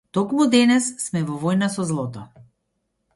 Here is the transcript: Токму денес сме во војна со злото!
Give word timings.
Токму 0.17 0.45
денес 0.53 0.87
сме 1.03 1.21
во 1.27 1.35
војна 1.43 1.69
со 1.75 1.85
злото! 1.91 2.23